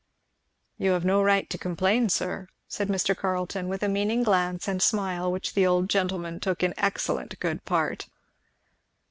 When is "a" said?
3.83-3.87